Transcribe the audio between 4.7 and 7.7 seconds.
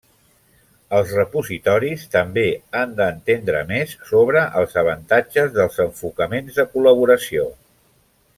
avantatges dels enfocaments de col·laboració.